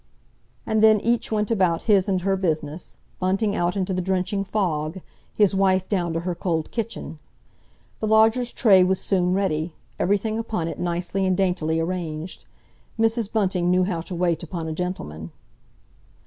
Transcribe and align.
And 0.65 0.81
then 0.81 0.99
each 1.01 1.31
went 1.31 1.51
about 1.51 1.83
his 1.83 2.09
and 2.09 2.21
her 2.21 2.35
business—Bunting 2.35 3.55
out 3.55 3.77
into 3.77 3.93
the 3.93 4.01
drenching 4.01 4.43
fog, 4.43 4.99
his 5.37 5.53
wife 5.53 5.87
down 5.87 6.11
to 6.13 6.21
her 6.21 6.33
cold 6.33 6.71
kitchen. 6.71 7.19
The 7.99 8.07
lodger's 8.07 8.51
tray 8.51 8.83
was 8.83 8.99
soon 8.99 9.35
ready; 9.35 9.75
everything 9.99 10.39
upon 10.39 10.67
it 10.67 10.79
nicely 10.79 11.23
and 11.23 11.37
daintily 11.37 11.79
arranged. 11.79 12.45
Mrs. 12.99 13.31
Bunting 13.31 13.69
knew 13.69 13.83
how 13.83 14.01
to 14.01 14.15
wait 14.15 14.41
upon 14.41 14.67
a 14.67 14.73
gentleman. 14.73 15.29